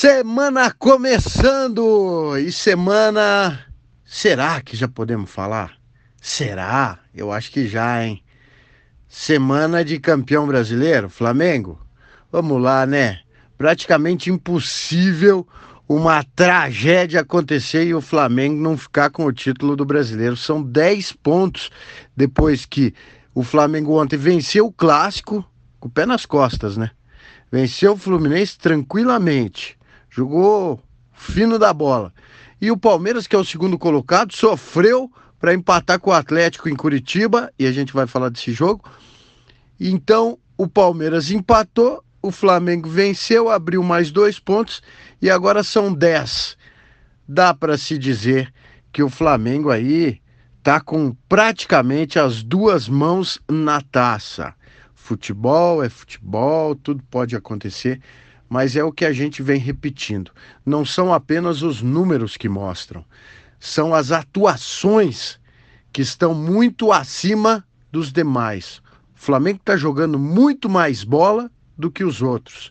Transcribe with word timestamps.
Semana 0.00 0.70
começando! 0.70 2.34
E 2.38 2.50
semana. 2.50 3.66
Será 4.02 4.58
que 4.62 4.74
já 4.74 4.88
podemos 4.88 5.30
falar? 5.30 5.72
Será? 6.18 7.00
Eu 7.14 7.30
acho 7.30 7.52
que 7.52 7.68
já, 7.68 8.02
hein? 8.02 8.22
Semana 9.06 9.84
de 9.84 10.00
campeão 10.00 10.46
brasileiro, 10.46 11.10
Flamengo? 11.10 11.78
Vamos 12.32 12.62
lá, 12.62 12.86
né? 12.86 13.20
Praticamente 13.58 14.30
impossível 14.30 15.46
uma 15.86 16.24
tragédia 16.34 17.20
acontecer 17.20 17.84
e 17.84 17.94
o 17.94 18.00
Flamengo 18.00 18.58
não 18.58 18.78
ficar 18.78 19.10
com 19.10 19.26
o 19.26 19.32
título 19.34 19.76
do 19.76 19.84
brasileiro. 19.84 20.34
São 20.34 20.62
10 20.62 21.12
pontos 21.12 21.70
depois 22.16 22.64
que 22.64 22.94
o 23.34 23.42
Flamengo 23.42 24.00
ontem 24.00 24.16
venceu 24.16 24.64
o 24.64 24.72
clássico, 24.72 25.44
com 25.78 25.88
o 25.88 25.92
pé 25.92 26.06
nas 26.06 26.24
costas, 26.24 26.78
né? 26.78 26.90
Venceu 27.52 27.92
o 27.92 27.98
Fluminense 27.98 28.56
tranquilamente. 28.56 29.78
Jogou 30.10 30.82
fino 31.12 31.58
da 31.58 31.72
bola. 31.72 32.12
E 32.60 32.70
o 32.70 32.76
Palmeiras, 32.76 33.26
que 33.26 33.36
é 33.36 33.38
o 33.38 33.44
segundo 33.44 33.78
colocado, 33.78 34.34
sofreu 34.34 35.10
para 35.38 35.54
empatar 35.54 35.98
com 35.98 36.10
o 36.10 36.14
Atlético 36.14 36.68
em 36.68 36.76
Curitiba, 36.76 37.50
e 37.58 37.66
a 37.66 37.72
gente 37.72 37.92
vai 37.92 38.06
falar 38.06 38.28
desse 38.28 38.52
jogo. 38.52 38.84
Então, 39.78 40.38
o 40.58 40.68
Palmeiras 40.68 41.30
empatou, 41.30 42.04
o 42.20 42.30
Flamengo 42.30 42.88
venceu, 42.88 43.48
abriu 43.48 43.82
mais 43.82 44.10
dois 44.10 44.38
pontos 44.38 44.82
e 45.22 45.30
agora 45.30 45.62
são 45.62 45.92
dez. 45.92 46.56
Dá 47.26 47.54
para 47.54 47.78
se 47.78 47.96
dizer 47.96 48.52
que 48.92 49.02
o 49.02 49.08
Flamengo 49.08 49.70
aí 49.70 50.20
tá 50.62 50.80
com 50.80 51.16
praticamente 51.28 52.18
as 52.18 52.42
duas 52.42 52.88
mãos 52.88 53.40
na 53.50 53.80
taça. 53.80 54.54
Futebol 54.94 55.82
é 55.82 55.88
futebol, 55.88 56.74
tudo 56.74 57.02
pode 57.10 57.34
acontecer, 57.34 58.00
mas 58.50 58.74
é 58.74 58.82
o 58.82 58.90
que 58.90 59.04
a 59.04 59.12
gente 59.12 59.44
vem 59.44 59.60
repetindo. 59.60 60.32
Não 60.66 60.84
são 60.84 61.14
apenas 61.14 61.62
os 61.62 61.80
números 61.80 62.36
que 62.36 62.48
mostram, 62.48 63.04
são 63.60 63.94
as 63.94 64.10
atuações 64.10 65.38
que 65.92 66.02
estão 66.02 66.34
muito 66.34 66.90
acima 66.90 67.64
dos 67.92 68.12
demais. 68.12 68.82
O 69.14 69.20
Flamengo 69.20 69.58
está 69.58 69.76
jogando 69.76 70.18
muito 70.18 70.68
mais 70.68 71.04
bola 71.04 71.48
do 71.78 71.90
que 71.90 72.02
os 72.02 72.20
outros. 72.20 72.70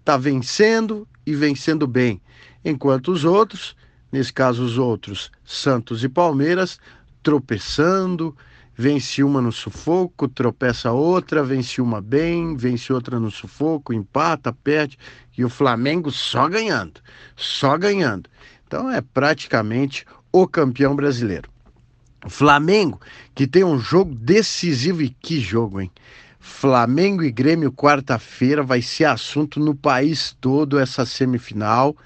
Está 0.00 0.16
vencendo 0.16 1.06
e 1.26 1.34
vencendo 1.34 1.86
bem, 1.86 2.22
enquanto 2.64 3.12
os 3.12 3.24
outros, 3.24 3.76
nesse 4.10 4.32
caso 4.32 4.64
os 4.64 4.78
outros, 4.78 5.30
Santos 5.44 6.02
e 6.02 6.08
Palmeiras, 6.08 6.80
tropeçando, 7.22 8.34
vence 8.80 9.24
uma 9.24 9.42
no 9.42 9.50
sufoco, 9.50 10.28
tropeça 10.28 10.92
outra, 10.92 11.42
vence 11.42 11.80
uma 11.82 12.00
bem, 12.00 12.56
vence 12.56 12.92
outra 12.92 13.18
no 13.18 13.28
sufoco, 13.28 13.92
empata, 13.92 14.52
perde, 14.52 14.96
e 15.36 15.44
o 15.44 15.48
Flamengo 15.48 16.12
só 16.12 16.48
ganhando, 16.48 17.00
só 17.34 17.76
ganhando. 17.76 18.30
Então 18.64 18.88
é 18.88 19.00
praticamente 19.00 20.06
o 20.30 20.46
campeão 20.46 20.94
brasileiro. 20.94 21.50
Flamengo, 22.28 23.00
que 23.34 23.48
tem 23.48 23.64
um 23.64 23.80
jogo 23.80 24.14
decisivo, 24.14 25.02
e 25.02 25.10
que 25.10 25.40
jogo, 25.40 25.80
hein? 25.80 25.90
Flamengo 26.38 27.24
e 27.24 27.32
Grêmio, 27.32 27.72
quarta-feira, 27.72 28.62
vai 28.62 28.80
ser 28.80 29.06
assunto 29.06 29.58
no 29.58 29.74
país 29.74 30.36
todo 30.40 30.78
essa 30.78 31.04
semifinal. 31.04 31.96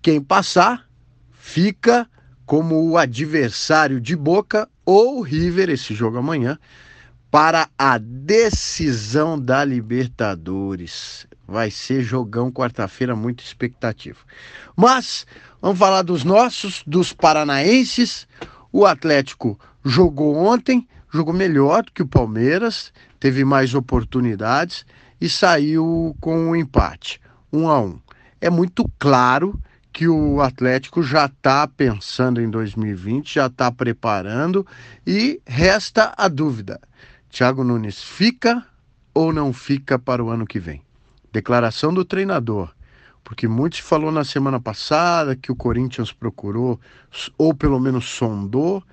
Quem 0.00 0.22
passar, 0.22 0.86
fica 1.32 2.08
como 2.46 2.88
o 2.88 2.96
adversário 2.96 4.00
de 4.00 4.16
Boca 4.16 4.66
ou 4.90 5.20
River, 5.20 5.68
esse 5.68 5.92
jogo 5.92 6.16
amanhã, 6.16 6.58
para 7.30 7.68
a 7.78 7.98
decisão 7.98 9.38
da 9.38 9.62
Libertadores. 9.62 11.26
Vai 11.46 11.70
ser 11.70 12.02
jogão 12.02 12.50
quarta-feira, 12.50 13.14
muito 13.14 13.44
expectativa. 13.44 14.18
Mas 14.74 15.26
vamos 15.60 15.78
falar 15.78 16.00
dos 16.00 16.24
nossos, 16.24 16.82
dos 16.86 17.12
paranaenses. 17.12 18.26
O 18.72 18.86
Atlético 18.86 19.60
jogou 19.84 20.34
ontem, 20.36 20.88
jogou 21.12 21.34
melhor 21.34 21.82
do 21.82 21.92
que 21.92 22.02
o 22.02 22.08
Palmeiras, 22.08 22.90
teve 23.20 23.44
mais 23.44 23.74
oportunidades 23.74 24.86
e 25.20 25.28
saiu 25.28 26.16
com 26.18 26.34
um 26.34 26.56
empate, 26.56 27.20
um 27.52 27.68
a 27.68 27.78
um. 27.78 28.00
É 28.40 28.48
muito 28.48 28.90
claro 28.98 29.60
que 29.98 30.06
o 30.06 30.40
Atlético 30.40 31.02
já 31.02 31.24
está 31.24 31.66
pensando 31.66 32.40
em 32.40 32.48
2020, 32.48 33.34
já 33.34 33.46
está 33.46 33.68
preparando 33.72 34.64
e 35.04 35.42
resta 35.44 36.14
a 36.16 36.28
dúvida: 36.28 36.80
Thiago 37.28 37.64
Nunes 37.64 38.00
fica 38.00 38.64
ou 39.12 39.32
não 39.32 39.52
fica 39.52 39.98
para 39.98 40.22
o 40.22 40.30
ano 40.30 40.46
que 40.46 40.60
vem? 40.60 40.82
Declaração 41.32 41.92
do 41.92 42.04
treinador, 42.04 42.72
porque 43.24 43.48
muito 43.48 43.74
se 43.74 43.82
falou 43.82 44.12
na 44.12 44.22
semana 44.22 44.60
passada 44.60 45.34
que 45.34 45.50
o 45.50 45.56
Corinthians 45.56 46.12
procurou 46.12 46.78
ou 47.36 47.52
pelo 47.52 47.80
menos 47.80 48.04
sondou 48.08 48.84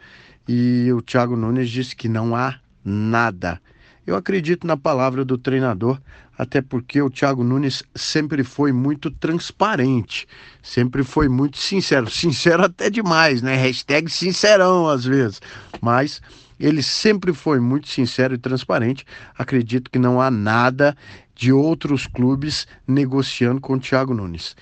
e 0.48 0.92
o 0.92 1.04
Thiago 1.04 1.38
Nunes 1.38 1.70
disse 1.70 1.96
que 1.96 2.10
não 2.10 2.36
há 2.36 2.56
nada. 2.84 3.62
Eu 4.08 4.16
acredito 4.16 4.66
na 4.66 4.76
palavra 4.76 5.24
do 5.24 5.38
treinador, 5.38 6.00
até 6.38 6.62
porque 6.62 7.02
o 7.02 7.10
Thiago 7.10 7.44
Nunes 7.44 7.84
sempre 7.96 8.44
foi 8.44 8.72
muito 8.72 9.10
transparente, 9.10 10.28
sempre 10.62 11.04
foi 11.04 11.30
muito 11.30 11.58
sincero, 11.58 12.10
sincero 12.10 12.64
até 12.64 12.90
demais, 12.90 13.42
né? 13.42 13.56
Hashtag 13.56 14.10
sincerão 14.10 14.88
às 14.90 15.06
vezes, 15.06 15.42
mas 15.82 16.22
ele 16.60 16.84
sempre 16.84 17.34
foi 17.34 17.60
muito 17.60 17.88
sincero 17.88 18.34
e 18.34 18.38
transparente. 18.38 19.06
Acredito 19.38 19.90
que 19.90 20.00
não 20.00 20.22
há 20.22 20.30
nada 20.30 20.96
de 21.34 21.52
outros 21.52 22.08
clubes 22.08 22.68
negociando 22.88 23.60
com 23.60 23.74
o 23.74 23.80
Thiago 23.80 24.14
Nunes. 24.14 24.56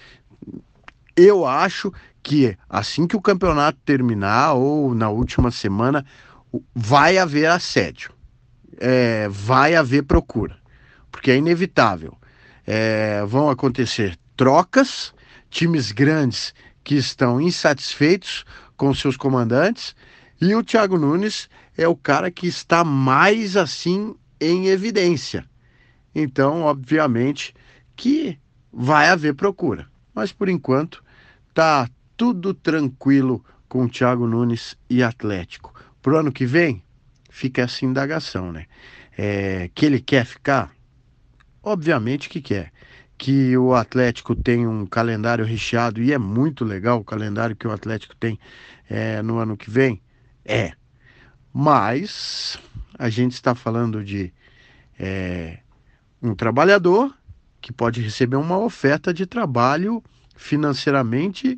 Eu 1.16 1.46
acho 1.46 1.92
que 2.22 2.58
assim 2.70 3.06
que 3.06 3.16
o 3.16 3.22
campeonato 3.22 3.78
terminar 3.84 4.54
ou 4.54 4.96
na 4.96 5.10
última 5.10 5.52
semana, 5.52 6.06
vai 6.74 7.18
haver 7.18 7.48
assédio, 7.48 8.12
é, 8.80 9.28
vai 9.28 9.76
haver 9.76 10.04
procura 10.04 10.63
porque 11.14 11.30
é 11.30 11.38
inevitável. 11.38 12.18
É, 12.66 13.24
vão 13.26 13.50
acontecer 13.50 14.18
trocas, 14.36 15.14
times 15.50 15.92
grandes 15.92 16.54
que 16.84 16.96
estão 16.96 17.40
insatisfeitos 17.40 18.44
com 18.76 18.94
seus 18.94 19.16
comandantes, 19.16 19.96
e 20.42 20.54
o 20.56 20.64
Thiago 20.64 20.98
Nunes 20.98 21.48
é 21.78 21.88
o 21.88 21.96
cara 21.96 22.32
que 22.32 22.48
está 22.48 22.84
mais 22.84 23.56
assim 23.56 24.16
em 24.42 24.68
evidência. 24.68 25.46
Então, 26.14 26.64
obviamente, 26.64 27.54
que 27.96 28.38
vai 28.72 29.08
haver 29.08 29.36
procura. 29.36 29.88
Mas 30.14 30.32
por 30.32 30.50
enquanto, 30.50 31.04
tá 31.54 31.88
tudo 32.18 32.54
tranquilo 32.54 33.44
com 33.70 33.86
o 33.86 33.90
Thiago 33.90 34.28
Nunes 34.28 34.76
e 34.90 35.02
Atlético. 35.02 35.74
Pro 36.02 36.18
ano 36.18 36.32
que 36.32 36.46
vem, 36.46 36.84
fica 37.30 37.62
essa 37.62 37.86
indagação, 37.86 38.52
né? 38.52 38.66
É, 39.18 39.70
que 39.74 39.86
ele 39.86 40.02
quer 40.02 40.26
ficar, 40.26 40.72
Obviamente 41.64 42.28
que 42.28 42.42
quer. 42.42 42.72
Que 43.18 43.58
o 43.58 43.74
Atlético 43.74 44.36
tem 44.36 44.68
um 44.68 44.86
calendário 44.86 45.46
recheado 45.46 46.02
e 46.04 46.12
é 46.12 46.18
muito 46.18 46.66
legal 46.66 47.00
o 47.00 47.04
calendário 47.06 47.56
que 47.56 47.68
o 47.68 47.72
Atlético 47.72 48.16
tem 48.18 48.38
é, 48.90 49.22
no 49.22 49.38
ano 49.38 49.56
que 49.56 49.72
vem. 49.72 50.02
É. 50.44 50.74
Mas 51.54 52.60
a 53.00 53.10
gente 53.10 53.32
está 53.32 53.56
falando 53.56 54.04
de 54.04 54.34
é, 55.00 55.60
um 56.22 56.36
trabalhador 56.36 57.16
que 57.62 57.72
pode 57.72 58.02
receber 58.02 58.36
uma 58.36 58.58
oferta 58.58 59.14
de 59.14 59.26
trabalho 59.26 60.04
financeiramente 60.36 61.58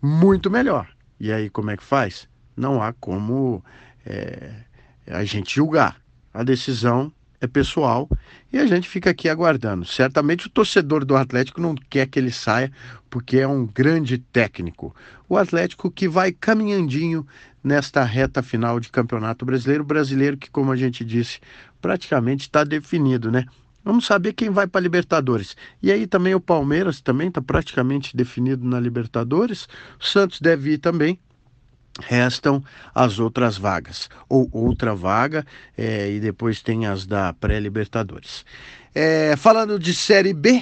muito 0.00 0.48
melhor. 0.48 0.88
E 1.18 1.32
aí, 1.32 1.50
como 1.50 1.70
é 1.70 1.76
que 1.76 1.82
faz? 1.82 2.28
Não 2.56 2.80
há 2.82 2.92
como 2.92 3.64
é, 4.06 4.52
a 5.06 5.24
gente 5.24 5.56
julgar. 5.56 6.00
A 6.32 6.44
decisão 6.44 7.12
é 7.40 7.46
pessoal 7.46 8.08
e 8.52 8.58
a 8.58 8.66
gente 8.66 8.88
fica 8.88 9.10
aqui 9.10 9.28
aguardando. 9.28 9.84
Certamente 9.84 10.46
o 10.46 10.50
torcedor 10.50 11.04
do 11.04 11.16
Atlético 11.16 11.60
não 11.60 11.74
quer 11.74 12.06
que 12.06 12.18
ele 12.18 12.30
saia 12.30 12.70
porque 13.08 13.38
é 13.38 13.48
um 13.48 13.66
grande 13.66 14.18
técnico. 14.18 14.94
O 15.28 15.36
Atlético 15.36 15.90
que 15.90 16.08
vai 16.08 16.32
caminhandinho 16.32 17.26
nesta 17.62 18.04
reta 18.04 18.42
final 18.42 18.78
de 18.78 18.90
Campeonato 18.90 19.44
Brasileiro, 19.44 19.84
brasileiro 19.84 20.36
que, 20.36 20.50
como 20.50 20.72
a 20.72 20.76
gente 20.76 21.04
disse, 21.04 21.40
praticamente 21.80 22.42
está 22.42 22.64
definido, 22.64 23.30
né? 23.30 23.46
Vamos 23.82 24.06
saber 24.06 24.34
quem 24.34 24.50
vai 24.50 24.66
para 24.66 24.80
Libertadores. 24.80 25.56
E 25.82 25.90
aí 25.90 26.06
também 26.06 26.34
o 26.34 26.40
Palmeiras 26.40 27.00
também 27.00 27.28
está 27.28 27.40
praticamente 27.40 28.14
definido 28.14 28.64
na 28.66 28.78
Libertadores. 28.78 29.66
O 29.98 30.04
Santos 30.04 30.40
deve 30.40 30.72
ir 30.72 30.78
também 30.78 31.18
restam 32.00 32.62
as 32.94 33.18
outras 33.18 33.56
vagas, 33.56 34.08
ou 34.28 34.48
outra 34.52 34.94
vaga, 34.94 35.46
é, 35.76 36.10
e 36.10 36.20
depois 36.20 36.62
tem 36.62 36.86
as 36.86 37.06
da 37.06 37.32
pré-Libertadores. 37.32 38.44
É, 38.94 39.36
falando 39.36 39.78
de 39.78 39.94
Série 39.94 40.32
B, 40.32 40.60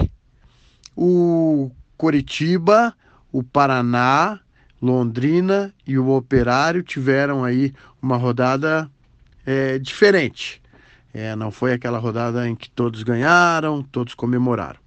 o 0.95 1.71
Coritiba, 1.97 2.95
o 3.33 3.43
Paraná, 3.43 4.41
Londrina 4.81 5.73
e 5.87 5.99
o 5.99 6.11
Operário 6.11 6.83
tiveram 6.83 7.45
aí 7.45 7.73
uma 8.01 8.17
rodada 8.17 8.91
é, 9.45 9.79
diferente. 9.79 10.63
É, 11.13 11.35
não 11.35 11.51
foi 11.51 11.73
aquela 11.73 11.99
rodada 11.99 12.47
em 12.49 12.55
que 12.55 12.71
todos 12.71 13.03
ganharam, 13.03 13.83
todos 13.83 14.15
comemoraram. 14.15 14.79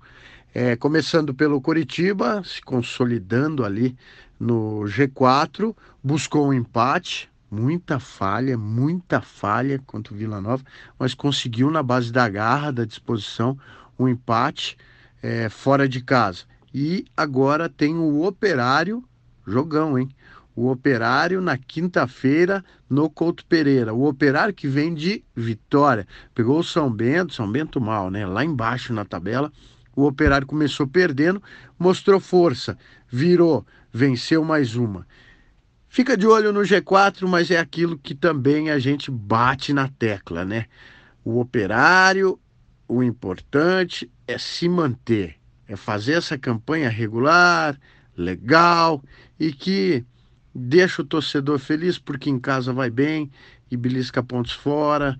É, 0.53 0.75
começando 0.75 1.33
pelo 1.33 1.61
Coritiba, 1.61 2.43
se 2.45 2.61
consolidando 2.61 3.65
ali 3.65 3.95
no 4.41 4.85
G4, 4.85 5.75
buscou 6.03 6.47
um 6.47 6.53
empate, 6.53 7.29
muita 7.49 7.99
falha, 7.99 8.57
muita 8.57 9.21
falha 9.21 9.77
contra 9.85 10.11
o 10.11 10.17
Vila 10.17 10.41
Nova, 10.41 10.63
mas 10.97 11.13
conseguiu 11.13 11.69
na 11.69 11.83
base 11.83 12.11
da 12.11 12.27
garra, 12.27 12.71
da 12.71 12.83
disposição, 12.83 13.55
um 13.99 14.07
empate 14.07 14.75
é, 15.21 15.47
fora 15.47 15.87
de 15.87 16.01
casa. 16.01 16.45
E 16.73 17.05
agora 17.15 17.69
tem 17.69 17.95
o 17.95 18.23
Operário, 18.23 19.03
jogão, 19.45 19.99
hein? 19.99 20.09
O 20.55 20.71
Operário 20.71 21.39
na 21.39 21.55
quinta-feira 21.55 22.65
no 22.89 23.11
Couto 23.11 23.45
Pereira. 23.45 23.93
O 23.93 24.07
Operário 24.07 24.55
que 24.55 24.67
vem 24.67 24.91
de 24.91 25.23
vitória. 25.35 26.07
Pegou 26.33 26.57
o 26.59 26.63
São 26.63 26.91
Bento, 26.91 27.33
São 27.33 27.49
Bento 27.49 27.79
mal, 27.79 28.09
né? 28.09 28.25
Lá 28.25 28.43
embaixo 28.43 28.91
na 28.91 29.05
tabela. 29.05 29.51
O 29.95 30.05
Operário 30.05 30.47
começou 30.47 30.87
perdendo, 30.87 31.43
mostrou 31.77 32.19
força, 32.19 32.77
virou, 33.09 33.65
venceu 33.91 34.43
mais 34.43 34.75
uma. 34.75 35.05
Fica 35.89 36.15
de 36.15 36.25
olho 36.25 36.53
no 36.53 36.61
G4, 36.61 37.27
mas 37.27 37.51
é 37.51 37.59
aquilo 37.59 37.97
que 37.97 38.15
também 38.15 38.69
a 38.69 38.79
gente 38.79 39.11
bate 39.11 39.73
na 39.73 39.89
tecla, 39.89 40.45
né? 40.45 40.65
O 41.23 41.39
operário, 41.39 42.39
o 42.87 43.03
importante 43.03 44.09
é 44.27 44.37
se 44.37 44.69
manter, 44.69 45.35
é 45.67 45.75
fazer 45.75 46.13
essa 46.13 46.37
campanha 46.37 46.89
regular, 46.89 47.77
legal 48.15 49.03
e 49.39 49.51
que 49.51 50.05
deixa 50.53 51.01
o 51.01 51.05
torcedor 51.05 51.59
feliz 51.59 51.97
porque 51.97 52.29
em 52.29 52.39
casa 52.39 52.73
vai 52.73 52.89
bem 52.89 53.31
e 53.69 53.77
belisca 53.77 54.23
pontos 54.23 54.53
fora. 54.53 55.17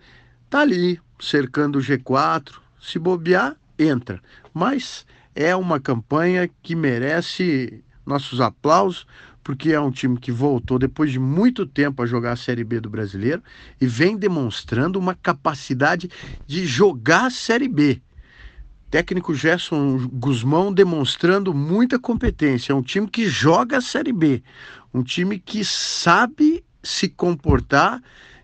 Tá 0.50 0.62
ali, 0.62 1.00
cercando 1.20 1.80
o 1.80 1.82
G4. 1.82 2.60
Se 2.82 3.00
bobear, 3.00 3.56
entra. 3.78 4.22
Mas 4.54 5.06
é 5.34 5.56
uma 5.56 5.80
campanha 5.80 6.50
que 6.62 6.76
merece 6.76 7.84
nossos 8.06 8.42
aplausos, 8.42 9.06
porque 9.44 9.72
é 9.72 9.80
um 9.80 9.92
time 9.92 10.18
que 10.18 10.32
voltou 10.32 10.78
depois 10.78 11.12
de 11.12 11.20
muito 11.20 11.66
tempo 11.66 12.02
a 12.02 12.06
jogar 12.06 12.34
a 12.34 12.36
Série 12.36 12.64
B 12.64 12.80
do 12.80 12.90
brasileiro 12.90 13.42
e 13.80 13.88
vem 13.88 14.16
demonstrando 14.16 15.00
uma 15.00 15.16
capacidade 15.16 16.10
de 16.46 16.66
jogar 16.66 17.26
a 17.26 17.32
Série 17.32 17.68
B. 17.68 18.02
Técnico 18.90 19.34
Gerson 19.34 20.06
Guzmão 20.12 20.72
demonstrando 20.72 21.54
muita 21.54 21.98
competência. 21.98 22.74
É 22.74 22.76
um 22.76 22.82
time 22.82 23.08
que 23.08 23.28
joga 23.28 23.78
a 23.78 23.82
Série 23.82 24.12
B, 24.12 24.44
um 24.94 25.02
time 25.02 25.40
que 25.40 25.64
sabe 25.64 26.64
se 26.84 27.08
comportar 27.08 28.02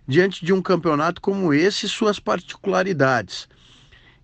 diante 0.08 0.46
de 0.46 0.54
um 0.54 0.62
campeonato 0.62 1.22
como 1.22 1.54
esse 1.54 1.86
e 1.86 1.90
suas 1.90 2.20
particularidades. 2.20 3.50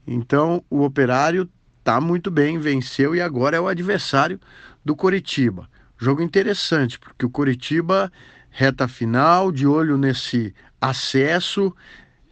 Então, 0.08 0.64
o 0.70 0.84
Operário 0.84 1.50
está 1.80 2.00
muito 2.00 2.32
bem, 2.32 2.58
venceu 2.58 3.14
e 3.14 3.22
agora 3.22 3.58
é 3.58 3.60
o 3.60 3.68
adversário 3.68 4.40
do 4.84 4.96
Coritiba. 4.96 5.70
Jogo 5.98 6.22
interessante, 6.22 7.00
porque 7.00 7.26
o 7.26 7.30
Coritiba, 7.30 8.12
reta 8.50 8.88
final, 8.88 9.52
de 9.52 9.66
olho 9.66 9.98
nesse 9.98 10.54
acesso, 10.82 11.74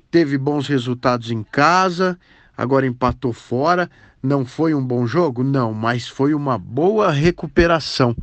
teve 0.09 0.37
bons 0.37 0.67
resultados 0.67 1.31
em 1.31 1.43
casa, 1.43 2.19
agora 2.57 2.85
empatou 2.85 3.31
fora. 3.31 3.89
Não 4.21 4.45
foi 4.45 4.73
um 4.73 4.85
bom 4.85 5.07
jogo? 5.07 5.43
Não, 5.43 5.73
mas 5.73 6.07
foi 6.07 6.33
uma 6.33 6.57
boa 6.57 7.11
recuperação. 7.11 8.15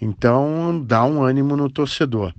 Então 0.00 0.84
dá 0.84 1.04
um 1.04 1.22
ânimo 1.22 1.56
no 1.56 1.70
torcedor. 1.70 2.34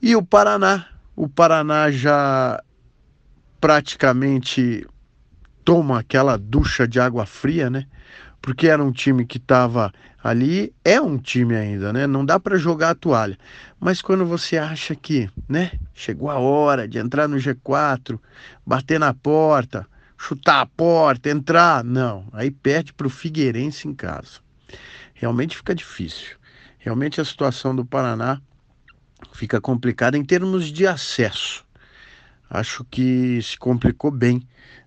E 0.00 0.16
o 0.16 0.22
Paraná? 0.22 0.86
O 1.14 1.28
Paraná 1.28 1.90
já 1.90 2.62
praticamente 3.60 4.86
toma 5.64 5.98
aquela 5.98 6.38
ducha 6.38 6.86
de 6.88 6.98
água 6.98 7.26
fria, 7.26 7.68
né? 7.68 7.86
Porque 8.40 8.68
era 8.68 8.82
um 8.82 8.92
time 8.92 9.26
que 9.26 9.38
estava 9.38 9.92
ali, 10.22 10.72
é 10.84 11.00
um 11.00 11.18
time 11.18 11.56
ainda, 11.56 11.92
né? 11.92 12.06
Não 12.06 12.24
dá 12.24 12.38
para 12.38 12.56
jogar 12.56 12.90
a 12.90 12.94
toalha. 12.94 13.38
Mas 13.80 14.00
quando 14.02 14.24
você 14.24 14.56
acha 14.56 14.94
que, 14.94 15.30
né, 15.48 15.72
chegou 15.94 16.30
a 16.30 16.38
hora 16.38 16.86
de 16.86 16.98
entrar 16.98 17.28
no 17.28 17.36
G4, 17.36 18.18
bater 18.66 18.98
na 18.98 19.14
porta, 19.14 19.86
chutar 20.16 20.60
a 20.60 20.66
porta, 20.66 21.30
entrar, 21.30 21.84
não, 21.84 22.26
aí 22.32 22.50
perde 22.50 22.92
para 22.92 23.06
o 23.06 23.10
Figueirense 23.10 23.86
em 23.86 23.94
casa. 23.94 24.40
Realmente 25.14 25.56
fica 25.56 25.74
difícil. 25.74 26.36
Realmente 26.78 27.20
a 27.20 27.24
situação 27.24 27.74
do 27.74 27.84
Paraná 27.84 28.40
fica 29.32 29.60
complicada 29.60 30.16
em 30.16 30.24
termos 30.24 30.66
de 30.66 30.86
acesso. 30.86 31.64
Acho 32.50 32.84
que 32.84 33.40
se 33.42 33.58
complicou 33.58 34.10
bem 34.10 34.42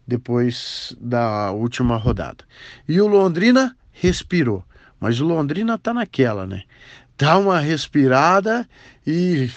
depois 0.08 0.96
da 1.00 1.52
última 1.52 1.96
rodada. 1.98 2.44
E 2.88 3.00
o 3.00 3.08
Londrina 3.08 3.76
respirou, 3.92 4.64
mas 5.00 5.20
o 5.22 5.26
Londrina 5.26 5.78
tá 5.78 5.94
naquela, 5.94 6.46
né? 6.48 6.64
Dá 7.18 7.38
uma 7.38 7.60
respirada 7.60 8.68
e 9.06 9.50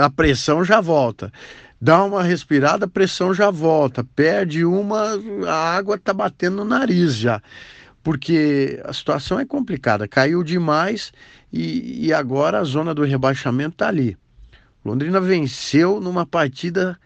a 0.00 0.08
pressão 0.08 0.64
já 0.64 0.80
volta. 0.80 1.32
Dá 1.80 2.02
uma 2.04 2.22
respirada, 2.22 2.86
a 2.86 2.88
pressão 2.88 3.34
já 3.34 3.50
volta. 3.50 4.02
Perde 4.02 4.64
uma, 4.64 5.20
a 5.46 5.76
água 5.76 5.98
tá 5.98 6.14
batendo 6.14 6.58
no 6.58 6.64
nariz 6.64 7.16
já. 7.16 7.42
Porque 8.02 8.80
a 8.84 8.92
situação 8.92 9.40
é 9.40 9.44
complicada. 9.44 10.06
Caiu 10.06 10.42
demais 10.42 11.12
e, 11.52 12.06
e 12.06 12.12
agora 12.12 12.60
a 12.60 12.64
zona 12.64 12.94
do 12.94 13.04
rebaixamento 13.04 13.76
tá 13.76 13.88
ali. 13.88 14.16
Londrina 14.86 15.20
venceu 15.20 16.00
numa 16.00 16.24
partida 16.24 16.98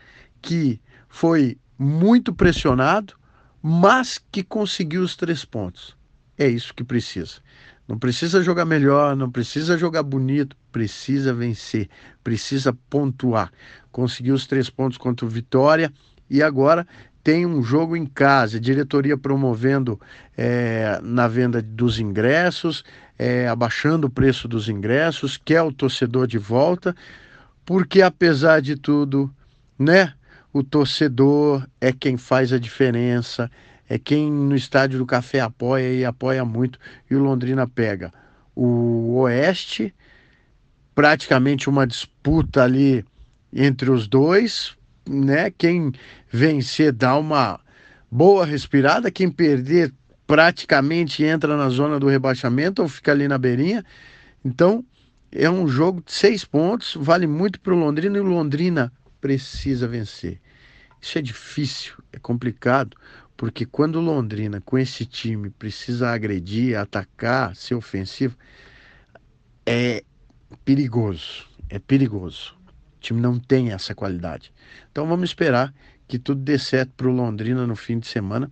que 0.43 0.81
foi 1.09 1.57
muito 1.79 2.33
pressionado, 2.33 3.15
mas 3.63 4.21
que 4.31 4.43
conseguiu 4.43 5.03
os 5.03 5.17
três 5.17 5.45
pontos. 5.45 5.97
É 6.37 6.47
isso 6.47 6.75
que 6.75 6.85
precisa. 6.85 7.41
Não 7.89 7.99
precisa 7.99 8.43
jogar 8.43 8.65
melhor, 8.65 9.17
não 9.17 9.31
precisa 9.31 9.77
jogar 9.77 10.03
bonito, 10.03 10.57
precisa 10.71 11.35
vencer, 11.35 11.89
precisa 12.23 12.73
pontuar. 12.89 13.51
Conseguiu 13.91 14.35
os 14.35 14.47
três 14.47 14.71
pontos 14.71 14.97
contra 14.97 15.27
o 15.27 15.29
Vitória 15.29 15.93
e 16.29 16.43
agora 16.43 16.87
tem 17.23 17.45
um 17.45 17.63
jogo 17.63 17.97
em 17.97 18.07
casa, 18.07 18.61
diretoria 18.61 19.17
promovendo 19.17 20.01
é, 20.37 21.01
na 21.03 21.29
venda 21.29 21.61
dos 21.61 21.99
ingressos, 21.99 22.85
é, 23.19 23.49
abaixando 23.49 24.07
o 24.07 24.11
preço 24.11 24.49
dos 24.49 24.69
ingressos, 24.69 25.37
quer 25.37 25.63
o 25.63 25.73
torcedor 25.73 26.27
de 26.27 26.39
volta, 26.39 26.95
porque 27.71 28.03
apesar 28.03 28.61
de 28.61 28.75
tudo, 28.75 29.33
né? 29.79 30.13
o 30.53 30.61
torcedor 30.61 31.65
é 31.81 31.93
quem 31.93 32.17
faz 32.17 32.53
a 32.53 32.59
diferença, 32.59 33.49
é 33.89 33.97
quem 33.97 34.29
no 34.29 34.57
estádio 34.57 34.99
do 34.99 35.07
Café 35.07 35.39
apoia 35.39 35.95
e 35.95 36.05
apoia 36.05 36.45
muito. 36.45 36.81
E 37.09 37.15
o 37.15 37.21
Londrina 37.21 37.69
pega 37.69 38.13
o 38.57 39.21
Oeste, 39.21 39.95
praticamente 40.97 41.71
uma 41.71 41.87
disputa 41.87 42.65
ali 42.65 43.05
entre 43.53 43.89
os 43.89 44.09
dois, 44.09 44.77
né? 45.09 45.49
Quem 45.53 45.93
vencer 46.29 46.91
dá 46.91 47.17
uma 47.17 47.61
boa 48.11 48.45
respirada, 48.45 49.13
quem 49.13 49.31
perder 49.31 49.95
praticamente 50.27 51.23
entra 51.23 51.57
na 51.57 51.69
zona 51.69 52.01
do 52.01 52.09
rebaixamento 52.09 52.83
ou 52.83 52.89
fica 52.89 53.13
ali 53.13 53.29
na 53.29 53.39
beirinha. 53.39 53.85
Então, 54.45 54.85
é 55.33 55.49
um 55.49 55.69
jogo 55.69 56.03
de 56.05 56.13
seis 56.13 56.45
pontos, 56.45 56.97
vale 56.99 57.27
muito 57.27 57.61
para 57.61 57.75
o 57.75 57.79
Londrina 57.79 58.19
e 58.19 58.21
o 58.21 58.25
Londrina 58.25 58.93
precisa 59.21 59.87
vencer. 59.87 60.41
Isso 61.01 61.19
é 61.19 61.23
difícil, 61.23 61.95
é 62.13 62.19
complicado, 62.19 62.97
porque 63.37 63.65
quando 63.65 64.01
Londrina, 64.01 64.61
com 64.61 64.77
esse 64.77 65.07
time, 65.07 65.51
precisa 65.51 66.11
agredir, 66.11 66.79
atacar, 66.79 67.55
ser 67.57 67.75
ofensivo, 67.75 68.37
é 69.65 70.03
perigoso. 70.65 71.49
É 71.69 71.79
perigoso. 71.79 72.55
O 72.97 73.01
time 73.01 73.21
não 73.21 73.39
tem 73.39 73.71
essa 73.71 73.95
qualidade. 73.95 74.53
Então 74.91 75.07
vamos 75.07 75.31
esperar 75.31 75.73
que 76.09 76.19
tudo 76.19 76.43
dê 76.43 76.59
certo 76.59 76.93
para 76.97 77.09
o 77.09 77.13
Londrina 77.13 77.67
no 77.67 77.77
fim 77.77 77.99
de 77.99 78.09
semana 78.09 78.51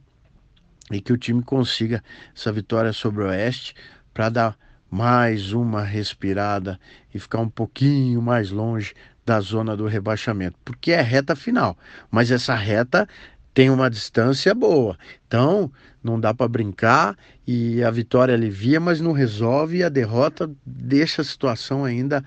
e 0.90 1.00
que 1.00 1.12
o 1.12 1.18
time 1.18 1.42
consiga 1.42 2.02
essa 2.35 2.52
vitória 2.52 2.92
sobre 2.92 3.25
o 3.25 3.26
Oeste 3.26 3.75
para 4.14 4.28
dar 4.28 4.68
mais 4.90 5.52
uma 5.52 5.83
respirada 5.83 6.78
e 7.12 7.18
ficar 7.18 7.40
um 7.40 7.49
pouquinho 7.49 8.23
mais 8.23 8.50
longe 8.50 8.95
da 9.25 9.40
zona 9.40 9.76
do 9.76 9.87
rebaixamento, 9.87 10.57
porque 10.64 10.92
é 10.92 11.02
reta 11.02 11.37
final, 11.37 11.76
mas 12.11 12.30
essa 12.30 12.54
reta 12.54 13.07
tem 13.52 13.71
uma 13.71 13.90
distância 13.90 14.54
boa. 14.54 14.97
Então, 15.26 15.71
não 16.02 16.18
dá 16.18 16.33
para 16.33 16.49
brincar 16.49 17.16
e 17.47 17.83
a 17.83 17.90
vitória 17.90 18.35
alivia, 18.35 18.80
mas 18.80 19.00
não 19.00 19.12
resolve 19.12 19.78
e 19.78 19.83
a 19.83 19.88
derrota 19.88 20.50
deixa 20.64 21.23
a 21.23 21.25
situação 21.25 21.85
ainda 21.85 22.25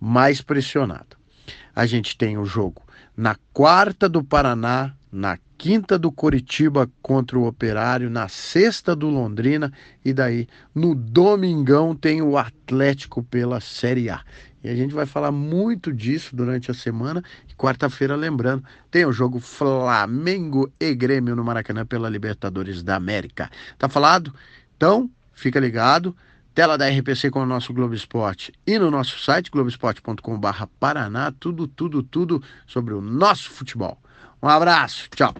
mais 0.00 0.40
pressionada. 0.40 1.18
A 1.74 1.86
gente 1.86 2.16
tem 2.16 2.38
o 2.38 2.46
jogo 2.46 2.82
na 3.16 3.36
quarta 3.52 4.08
do 4.08 4.24
Paraná 4.24 4.94
na 5.12 5.38
quinta 5.58 5.98
do 5.98 6.12
Coritiba 6.12 6.90
contra 7.02 7.38
o 7.38 7.46
Operário, 7.46 8.08
na 8.08 8.28
sexta 8.28 8.94
do 8.94 9.08
Londrina 9.08 9.72
e 10.04 10.12
daí 10.12 10.48
no 10.74 10.94
domingão 10.94 11.94
tem 11.94 12.22
o 12.22 12.38
Atlético 12.38 13.22
pela 13.22 13.60
Série 13.60 14.08
A. 14.08 14.22
E 14.62 14.68
a 14.68 14.74
gente 14.74 14.94
vai 14.94 15.06
falar 15.06 15.32
muito 15.32 15.92
disso 15.92 16.36
durante 16.36 16.70
a 16.70 16.74
semana. 16.74 17.24
E 17.48 17.54
quarta-feira, 17.54 18.14
lembrando, 18.14 18.62
tem 18.90 19.06
o 19.06 19.12
jogo 19.12 19.40
Flamengo 19.40 20.70
e 20.78 20.94
Grêmio 20.94 21.34
no 21.34 21.42
Maracanã 21.42 21.86
pela 21.86 22.10
Libertadores 22.10 22.82
da 22.82 22.96
América. 22.96 23.50
Tá 23.78 23.88
falado? 23.88 24.34
Então, 24.76 25.10
fica 25.32 25.58
ligado. 25.58 26.14
Tela 26.54 26.76
da 26.76 26.88
RPC 26.88 27.30
com 27.30 27.40
o 27.40 27.46
nosso 27.46 27.72
Globo 27.72 27.94
Esporte 27.94 28.52
e 28.66 28.78
no 28.78 28.90
nosso 28.90 29.18
site 29.20 29.50
globesport.com/paraná, 29.50 31.32
tudo, 31.38 31.66
tudo, 31.68 32.02
tudo 32.02 32.42
sobre 32.66 32.92
o 32.92 33.00
nosso 33.00 33.50
futebol. 33.50 33.96
Um 34.42 34.48
abraço, 34.48 35.08
tchau. 35.14 35.34